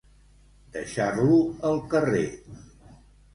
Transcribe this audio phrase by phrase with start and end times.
[0.77, 1.35] Deixar-lo
[1.71, 2.25] al carrer.